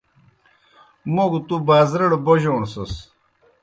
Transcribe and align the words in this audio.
موْ 1.13 1.25
گہ 1.31 1.39
تُوْ 1.47 1.55
بازرَڑ 1.67 2.11
بوجوݨسَس۔ 2.25 2.93